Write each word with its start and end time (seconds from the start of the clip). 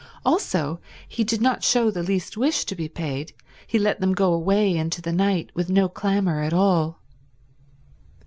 Also, 0.25 0.79
he 1.07 1.23
did 1.23 1.41
not 1.43 1.63
show 1.63 1.91
the 1.91 2.01
least 2.01 2.35
wish 2.35 2.65
to 2.65 2.73
be 2.75 2.89
paid; 2.89 3.33
he 3.67 3.77
let 3.77 4.01
them 4.01 4.15
go 4.15 4.33
away 4.33 4.75
into 4.75 4.99
the 4.99 5.13
night 5.13 5.51
with 5.53 5.69
no 5.69 5.87
clamour 5.87 6.41
at 6.41 6.53
all. 6.53 6.97